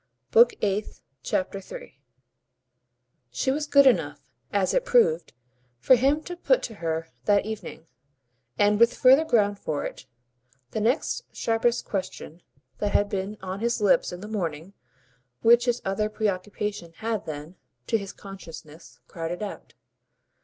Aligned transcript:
Book 0.31 0.55
Eighth, 0.63 0.99
Chapter 1.21 1.61
3 1.61 1.99
She 3.29 3.51
was 3.51 3.67
good 3.67 3.85
enough, 3.85 4.19
as 4.51 4.73
it 4.73 4.83
proved, 4.83 5.31
for 5.77 5.93
him 5.95 6.23
to 6.23 6.35
put 6.35 6.63
to 6.63 6.73
her 6.73 7.09
that 7.25 7.45
evening, 7.45 7.85
and 8.57 8.79
with 8.79 8.97
further 8.97 9.23
ground 9.23 9.59
for 9.59 9.85
it, 9.85 10.07
the 10.71 10.81
next 10.81 11.21
sharpest 11.35 11.85
question 11.85 12.41
that 12.79 12.93
had 12.93 13.09
been 13.09 13.37
on 13.43 13.59
his 13.59 13.79
lips 13.79 14.11
in 14.11 14.21
the 14.21 14.27
morning 14.27 14.73
which 15.43 15.65
his 15.65 15.83
other 15.85 16.09
preoccupation 16.09 16.93
had 16.93 17.27
then, 17.27 17.55
to 17.85 17.99
his 17.99 18.11
consciousness, 18.11 19.01
crowded 19.07 19.43
out. 19.43 19.75